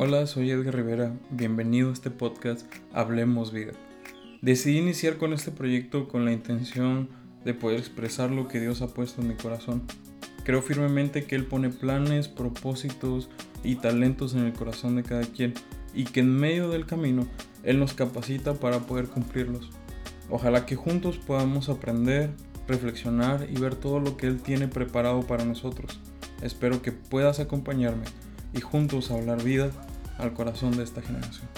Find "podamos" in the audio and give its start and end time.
21.18-21.68